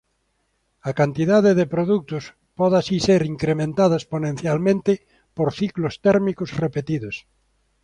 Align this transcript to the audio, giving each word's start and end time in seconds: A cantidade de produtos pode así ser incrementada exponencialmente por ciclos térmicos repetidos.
A 0.89 0.91
cantidade 0.99 1.51
de 1.59 1.65
produtos 1.75 2.23
pode 2.59 2.75
así 2.81 2.97
ser 3.07 3.21
incrementada 3.33 3.95
exponencialmente 4.01 4.91
por 5.35 5.47
ciclos 5.59 5.93
térmicos 6.05 6.49
repetidos. 6.63 7.15